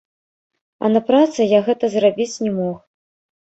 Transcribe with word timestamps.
А 0.85 0.89
на 0.95 1.01
працы 1.11 1.49
я 1.49 1.59
гэта 1.69 1.93
зрабіць 1.99 2.31
не 2.49 2.59
мог. 2.59 2.85